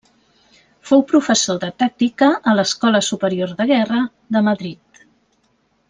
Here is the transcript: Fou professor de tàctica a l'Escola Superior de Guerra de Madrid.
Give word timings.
Fou 0.91 1.03
professor 1.11 1.59
de 1.65 1.69
tàctica 1.83 2.31
a 2.53 2.55
l'Escola 2.61 3.03
Superior 3.11 3.55
de 3.61 3.69
Guerra 3.75 4.01
de 4.37 4.43
Madrid. 4.51 5.07